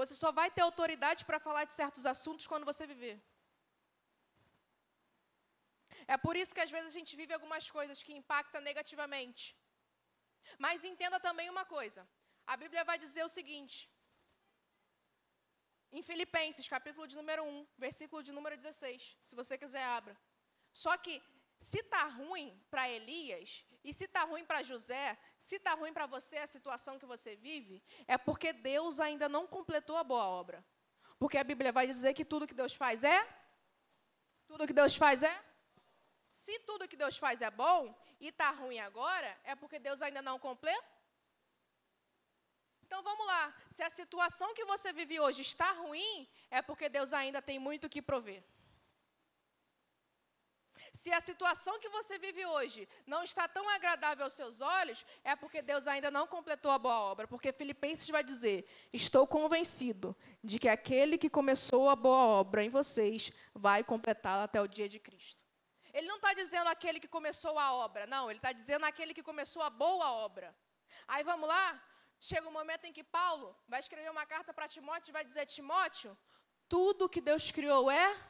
[0.00, 3.16] você só vai ter autoridade para falar de certos assuntos quando você viver.
[6.14, 9.44] É por isso que às vezes a gente vive algumas coisas que impactam negativamente.
[10.64, 12.02] Mas entenda também uma coisa:
[12.52, 13.76] a Bíblia vai dizer o seguinte,
[15.98, 19.16] em Filipenses, capítulo de número 1, versículo de número 16.
[19.20, 20.16] Se você quiser, abra.
[20.72, 21.14] Só que,
[21.58, 26.06] se está ruim para Elias, e se está ruim para José, se está ruim para
[26.06, 30.64] você a situação que você vive, é porque Deus ainda não completou a boa obra.
[31.18, 33.26] Porque a Bíblia vai dizer que tudo que Deus faz é?
[34.46, 35.44] Tudo que Deus faz é?
[36.30, 40.22] Se tudo que Deus faz é bom e está ruim agora, é porque Deus ainda
[40.22, 40.82] não completou?
[42.82, 43.54] Então vamos lá.
[43.68, 47.88] Se a situação que você vive hoje está ruim, é porque Deus ainda tem muito
[47.88, 48.42] que prover.
[50.92, 55.36] Se a situação que você vive hoje não está tão agradável aos seus olhos, é
[55.36, 57.28] porque Deus ainda não completou a boa obra.
[57.28, 62.70] Porque Filipenses vai dizer: Estou convencido de que aquele que começou a boa obra em
[62.70, 65.44] vocês vai completá-la até o dia de Cristo.
[65.92, 69.22] Ele não está dizendo aquele que começou a obra, não, ele está dizendo aquele que
[69.22, 70.54] começou a boa obra.
[71.08, 71.82] Aí vamos lá,
[72.20, 75.46] chega um momento em que Paulo vai escrever uma carta para Timóteo e vai dizer:
[75.46, 76.16] Timóteo,
[76.68, 78.29] tudo que Deus criou é.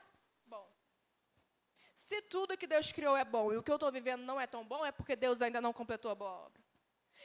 [2.01, 4.47] Se tudo que Deus criou é bom e o que eu estou vivendo não é
[4.47, 6.63] tão bom, é porque Deus ainda não completou a boa obra.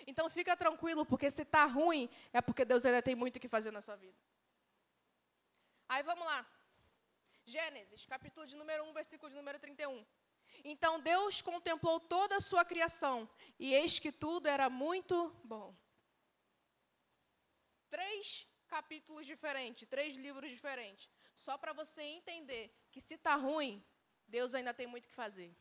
[0.06, 3.48] Então fica tranquilo, porque se está ruim, é porque Deus ainda tem muito o que
[3.48, 4.18] fazer na sua vida.
[5.88, 6.46] Aí vamos lá.
[7.46, 10.06] Gênesis, capítulo de número 1, versículo de número 31.
[10.62, 15.74] Então Deus contemplou toda a sua criação, e eis que tudo era muito bom.
[17.90, 23.82] Três capítulos diferentes, três livros diferentes, só para você entender que se está ruim,
[24.28, 25.56] Deus ainda tem muito que fazer.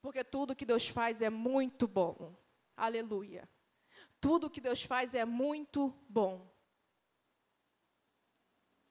[0.00, 2.36] Porque tudo que Deus faz é muito bom.
[2.76, 3.48] Aleluia.
[4.20, 6.48] Tudo que Deus faz é muito bom.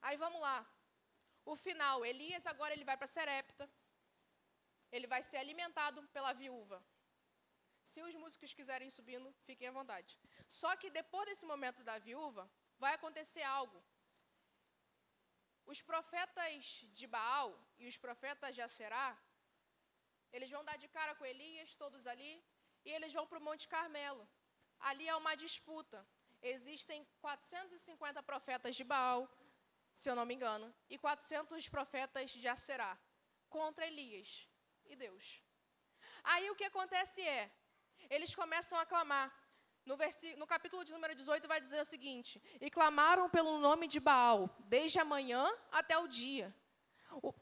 [0.02, 0.66] Aí vamos lá.
[1.44, 3.68] O final, Elias agora ele vai para Serepta
[4.90, 6.84] ele vai ser alimentado pela viúva.
[7.84, 10.18] Se os músicos quiserem subindo, fiquem à vontade.
[10.46, 13.82] Só que depois desse momento da viúva, vai acontecer algo.
[15.72, 19.08] Os profetas de Baal e os profetas de Aserá,
[20.32, 22.32] eles vão dar de cara com Elias, todos ali,
[22.86, 24.26] e eles vão para o Monte Carmelo.
[24.80, 25.98] Ali é uma disputa.
[26.40, 29.28] Existem 450 profetas de Baal,
[29.92, 32.98] se eu não me engano, e 400 profetas de Aserá
[33.50, 34.48] contra Elias
[34.86, 35.42] e Deus.
[36.24, 37.50] Aí o que acontece é,
[38.08, 39.28] eles começam a clamar.
[39.88, 39.96] No,
[40.36, 44.54] no capítulo de número 18 vai dizer o seguinte: E clamaram pelo nome de Baal,
[44.66, 46.54] desde a manhã até o dia.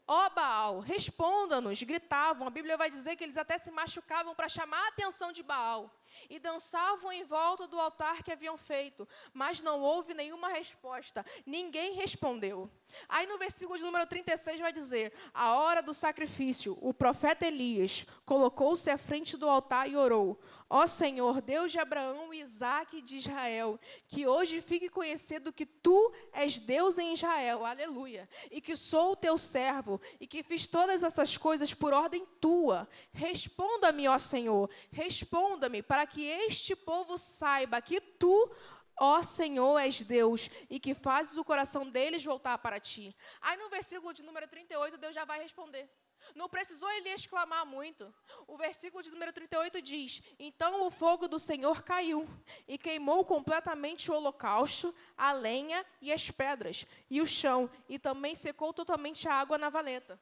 [0.07, 2.47] Ó Baal, responda-nos, gritavam.
[2.47, 5.93] A Bíblia vai dizer que eles até se machucavam para chamar a atenção de Baal.
[6.29, 11.93] E dançavam em volta do altar que haviam feito, mas não houve nenhuma resposta, ninguém
[11.93, 12.69] respondeu.
[13.09, 18.05] Aí no versículo de número 36 vai dizer: A hora do sacrifício, o profeta Elias
[18.25, 23.17] colocou-se à frente do altar e orou: Ó Senhor, Deus de Abraão, Isaac e de
[23.17, 29.13] Israel, que hoje fique conhecido que tu és Deus em Israel, aleluia, e que sou
[29.13, 32.87] o teu servo, e que fiz todas essas coisas por ordem tua.
[33.13, 38.51] Responda-me, ó Senhor, responda-me, para que este povo saiba que tu,
[38.99, 43.15] ó Senhor, és Deus, e que fazes o coração deles voltar para ti.
[43.41, 45.89] Aí no versículo de número 38, Deus já vai responder.
[46.35, 48.13] Não precisou Elias clamar muito.
[48.47, 52.27] O versículo de número 38 diz: Então o fogo do Senhor caiu
[52.67, 58.35] e queimou completamente o holocausto, a lenha e as pedras, e o chão, e também
[58.35, 60.19] secou totalmente a água na valeta.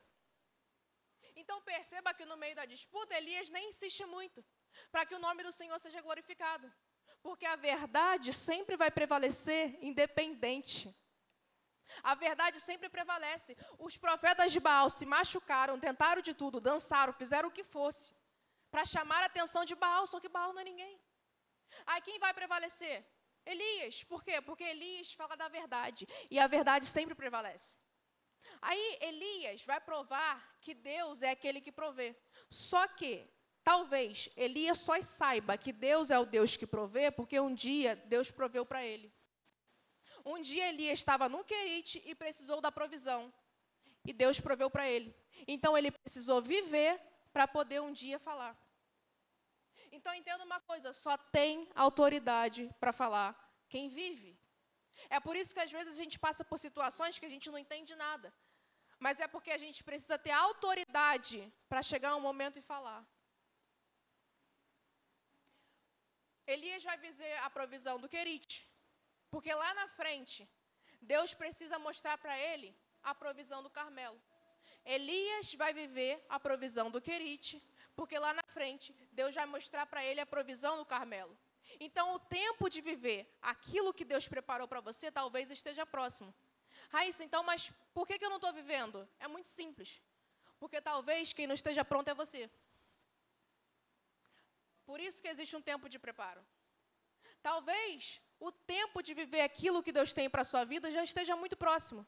[1.36, 4.44] Então perceba que no meio da disputa, Elias nem insiste muito,
[4.92, 6.72] para que o nome do Senhor seja glorificado.
[7.22, 10.96] Porque a verdade sempre vai prevalecer independente
[12.04, 13.58] a verdade sempre prevalece.
[13.78, 18.14] Os profetas de Baal se machucaram, tentaram de tudo, dançaram, fizeram o que fosse.
[18.72, 21.00] para chamar a atenção de Baal, só que Baal não é ninguém.
[21.86, 23.06] Aí quem vai prevalecer?
[23.46, 24.04] Elias.
[24.04, 24.42] Por quê?
[24.42, 26.06] Porque Elias fala da verdade.
[26.30, 27.78] E a verdade sempre prevalece.
[28.62, 32.18] Aí Elias vai provar que Deus é aquele que provê.
[32.50, 33.30] Só que,
[33.66, 38.30] talvez, Elias só saiba que Deus é o Deus que provê, porque um dia Deus
[38.30, 39.12] proveu para ele.
[40.24, 43.34] Um dia Elias estava no Querite e precisou da provisão.
[44.06, 45.16] E Deus proveu para ele.
[45.48, 47.02] Então ele precisou viver
[47.34, 48.56] para poder um dia falar.
[49.92, 53.30] Então entenda uma coisa: só tem autoridade para falar
[53.68, 54.40] quem vive.
[55.10, 57.58] É por isso que às vezes a gente passa por situações que a gente não
[57.58, 58.34] entende nada.
[59.00, 63.06] Mas é porque a gente precisa ter autoridade para chegar um momento e falar.
[66.48, 68.68] Elias vai dizer a provisão do Querite.
[69.30, 70.48] Porque lá na frente,
[71.02, 74.20] Deus precisa mostrar para ele a provisão do Carmelo.
[74.86, 77.62] Elias vai viver a provisão do Querite,
[77.96, 81.36] porque lá na frente, Deus vai mostrar para ele a provisão do Carmelo.
[81.80, 86.34] Então, o tempo de viver aquilo que Deus preparou para você talvez esteja próximo.
[86.90, 89.08] Raíssa, então, mas por que, que eu não estou vivendo?
[89.20, 90.02] É muito simples.
[90.60, 92.50] Porque talvez quem não esteja pronto é você.
[94.90, 96.44] Por isso que existe um tempo de preparo.
[97.42, 101.36] Talvez o tempo de viver aquilo que Deus tem para a sua vida já esteja
[101.42, 102.02] muito próximo.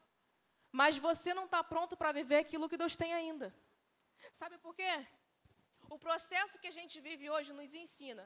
[0.80, 3.48] Mas você não está pronto para viver aquilo que Deus tem ainda.
[4.40, 4.92] Sabe por quê?
[5.94, 8.24] O processo que a gente vive hoje nos ensina.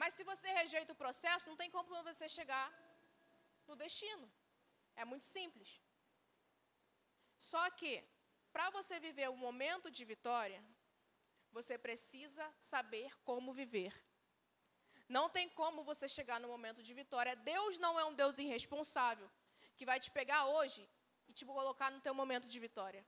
[0.00, 2.66] Mas se você rejeita o processo, não tem como você chegar
[3.68, 4.26] no destino.
[4.96, 5.70] É muito simples.
[7.50, 7.92] Só que,
[8.54, 10.62] para você viver um momento de vitória,
[11.52, 13.92] você precisa saber como viver.
[15.08, 17.34] Não tem como você chegar no momento de vitória.
[17.34, 19.28] Deus não é um Deus irresponsável
[19.76, 20.88] que vai te pegar hoje
[21.28, 23.04] e te colocar no teu momento de vitória.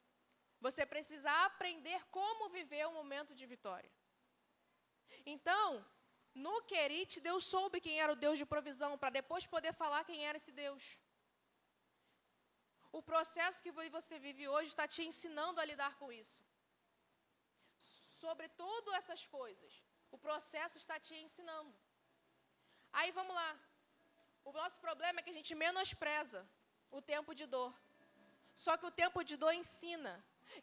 [0.61, 3.91] Você precisa aprender como viver o momento de vitória.
[5.27, 5.85] Então,
[6.35, 10.25] no Querite, Deus soube quem era o Deus de provisão, para depois poder falar quem
[10.25, 10.99] era esse Deus.
[12.91, 16.41] O processo que você vive hoje está te ensinando a lidar com isso.
[18.23, 19.73] Sobre tudo essas coisas,
[20.15, 21.73] o processo está te ensinando.
[22.99, 23.51] Aí vamos lá.
[24.49, 26.41] O nosso problema é que a gente menospreza
[26.99, 27.73] o tempo de dor.
[28.65, 30.13] Só que o tempo de dor ensina.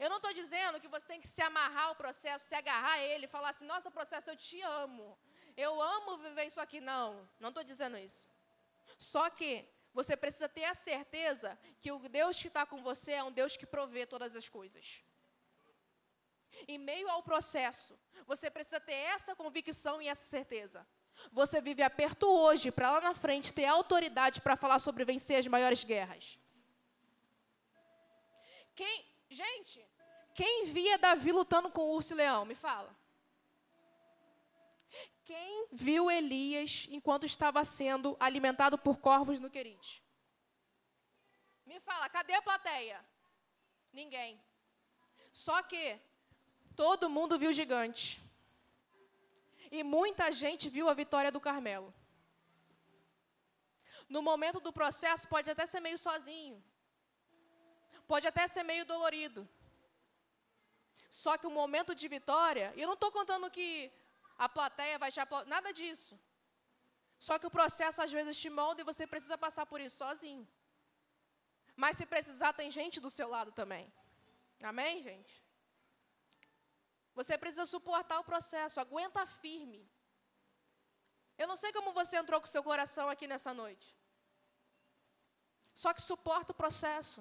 [0.04, 3.04] Eu não estou dizendo que você tem que se amarrar ao processo, se agarrar a
[3.12, 5.08] ele, falar assim: nossa, processo, eu te amo.
[5.65, 6.80] Eu amo viver isso aqui.
[6.80, 7.08] Não,
[7.39, 8.24] não estou dizendo isso.
[9.12, 9.52] Só que
[10.00, 13.58] você precisa ter a certeza que o Deus que está com você é um Deus
[13.58, 15.04] que provê todas as coisas.
[16.67, 20.85] Em meio ao processo, você precisa ter essa convicção e essa certeza.
[21.31, 25.47] Você vive aperto hoje para lá na frente ter autoridade para falar sobre vencer as
[25.47, 26.39] maiores guerras.
[28.75, 29.85] Quem, gente,
[30.33, 32.45] quem via Davi lutando com o urso e leão?
[32.45, 32.95] Me fala.
[35.25, 40.03] Quem viu Elias enquanto estava sendo alimentado por corvos no Querite?
[41.65, 43.05] Me fala, cadê a plateia?
[43.93, 44.41] Ninguém.
[45.31, 45.99] Só que
[46.82, 48.04] todo mundo viu gigante.
[49.78, 51.89] E muita gente viu a vitória do Carmelo.
[54.15, 56.56] No momento do processo, pode até ser meio sozinho.
[58.12, 59.42] Pode até ser meio dolorido.
[61.24, 63.70] Só que o momento de vitória, e eu não estou contando que
[64.46, 66.15] a plateia vai te aplaudir, nada disso.
[67.28, 70.48] Só que o processo às vezes te molda e você precisa passar por isso sozinho.
[71.76, 73.86] Mas se precisar, tem gente do seu lado também.
[74.72, 75.48] Amém, gente?
[77.19, 79.82] Você precisa suportar o processo, aguenta firme.
[81.41, 83.88] Eu não sei como você entrou com seu coração aqui nessa noite.
[85.82, 87.19] Só que suporta o processo.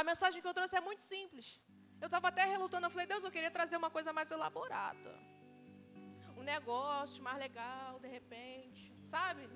[0.00, 1.48] A mensagem que eu trouxe é muito simples.
[2.02, 5.12] Eu estava até relutando, eu falei, Deus, eu queria trazer uma coisa mais elaborada.
[6.36, 8.84] Um negócio mais legal, de repente.
[9.14, 9.48] Sabe?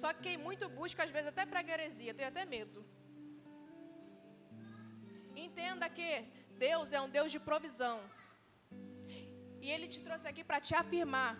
[0.00, 2.80] Só que quem muito busca, às vezes, até para heresia, tem até medo.
[5.46, 6.10] Entenda que
[6.66, 7.98] Deus é um Deus de provisão.
[9.64, 11.32] E Ele te trouxe aqui para te afirmar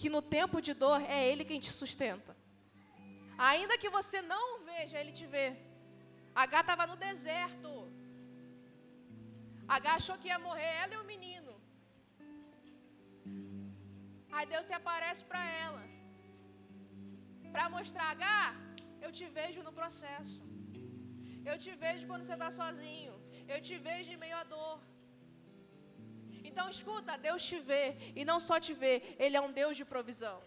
[0.00, 2.32] que no tempo de dor é Ele quem te sustenta.
[3.50, 5.48] Ainda que você não veja, Ele te vê.
[6.34, 7.70] H estava no deserto.
[9.76, 11.54] H achou que ia morrer, ela e o menino.
[14.32, 15.82] Aí Deus se aparece para ela.
[17.52, 18.26] Para mostrar, H,
[19.04, 20.40] eu te vejo no processo.
[21.50, 23.14] Eu te vejo quando você está sozinho.
[23.52, 24.76] Eu te vejo em meio à dor.
[26.50, 29.84] Então escuta, Deus te vê e não só te vê, Ele é um Deus de
[29.84, 30.38] provisão.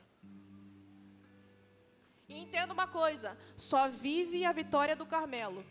[2.27, 5.63] E entenda uma coisa: só vive a vitória do Carmelo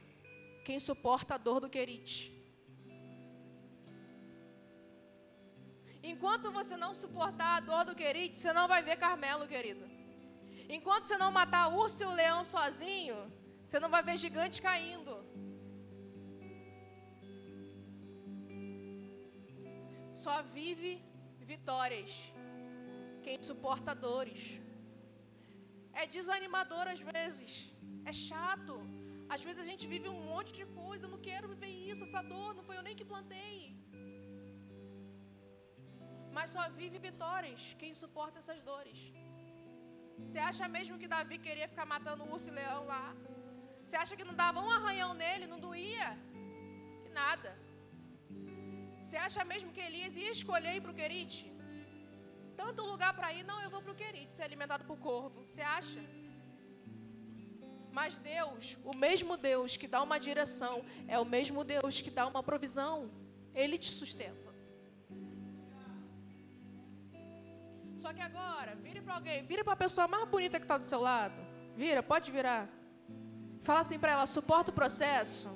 [0.64, 2.33] quem suporta a dor do Querite.
[6.03, 9.89] Enquanto você não suportar a dor do querite, você não vai ver Carmelo, querido.
[10.68, 13.16] Enquanto você não matar urso e o leão sozinho,
[13.64, 15.24] você não vai ver gigante caindo.
[20.12, 20.90] Só vive
[21.52, 22.10] vitórias
[23.24, 24.42] quem suporta dores.
[26.00, 27.70] É desanimador às vezes,
[28.04, 28.74] é chato.
[29.34, 32.22] Às vezes a gente vive um monte de coisa, eu não quero viver isso, essa
[32.22, 33.74] dor, não foi eu nem que plantei.
[36.36, 39.00] Mas só vive vitórias quem suporta essas dores.
[40.18, 43.06] Você acha mesmo que Davi queria ficar matando urso e leão lá?
[43.84, 46.10] Você acha que não dava um arranhão nele, não doía?
[47.02, 47.61] Que nada.
[49.12, 51.52] Você acha mesmo que Elias ia escolher ir para o Querite?
[52.56, 55.42] Tanto lugar para ir, não, eu vou para o Querite, ser alimentado por corvo.
[55.46, 56.00] Você acha?
[57.98, 62.26] Mas Deus, o mesmo Deus que dá uma direção, é o mesmo Deus que dá
[62.26, 63.10] uma provisão.
[63.54, 64.50] Ele te sustenta.
[67.98, 70.86] Só que agora, vire para alguém, vire para a pessoa mais bonita que está do
[70.86, 71.36] seu lado.
[71.76, 72.66] Vira, pode virar.
[73.62, 75.50] Fala assim para ela: suporta o processo.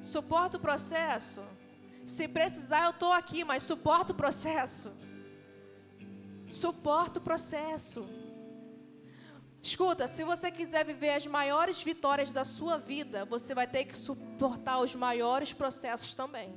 [0.00, 1.44] Suporta o processo.
[2.06, 4.88] Se precisar, eu estou aqui, mas suporta o processo.
[6.48, 8.06] Suporta o processo.
[9.60, 13.98] Escuta, se você quiser viver as maiores vitórias da sua vida, você vai ter que
[13.98, 16.54] suportar os maiores processos também.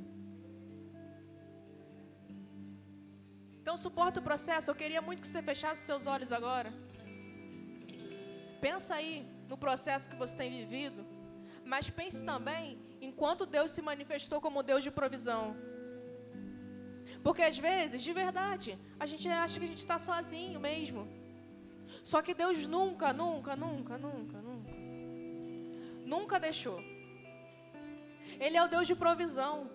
[3.59, 4.69] Então, suporta o processo.
[4.69, 6.71] Eu queria muito que você fechasse seus olhos agora.
[8.61, 11.03] Pensa aí no processo que você tem vivido.
[11.65, 15.55] Mas pense também enquanto Deus se manifestou como Deus de provisão.
[17.23, 21.07] Porque às vezes, de verdade, a gente acha que a gente está sozinho mesmo.
[22.03, 24.73] Só que Deus nunca, nunca, nunca, nunca, nunca,
[26.05, 26.79] nunca deixou.
[28.39, 29.69] Ele é o Deus de provisão.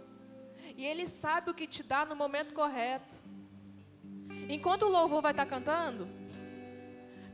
[0.76, 3.22] E Ele sabe o que te dá no momento correto.
[4.48, 6.08] Enquanto o louvor vai estar cantando,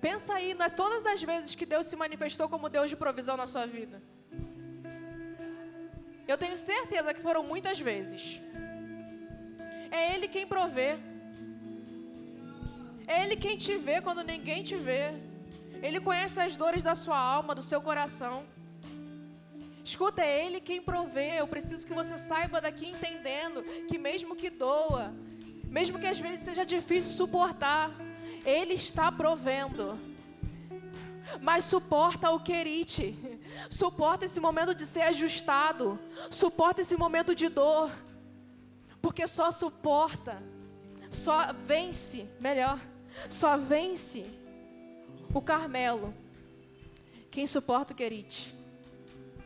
[0.00, 3.46] pensa aí nas todas as vezes que Deus se manifestou como Deus de provisão na
[3.46, 4.02] sua vida.
[6.30, 8.40] Eu tenho certeza que foram muitas vezes.
[9.90, 10.90] É Ele quem provê.
[13.12, 15.04] É Ele quem te vê quando ninguém te vê.
[15.82, 18.36] Ele conhece as dores da sua alma, do seu coração.
[19.84, 21.40] Escuta, é Ele quem provê.
[21.40, 25.12] Eu preciso que você saiba daqui entendendo que mesmo que doa,
[25.64, 27.90] mesmo que às vezes seja difícil suportar,
[28.44, 29.98] Ele está provendo.
[31.40, 33.16] Mas suporta o querite,
[33.68, 35.98] suporta esse momento de ser ajustado,
[36.30, 37.90] suporta esse momento de dor,
[39.00, 40.42] porque só suporta,
[41.10, 42.80] só vence, melhor,
[43.28, 44.30] só vence
[45.32, 46.14] o Carmelo,
[47.30, 48.59] quem suporta o querite.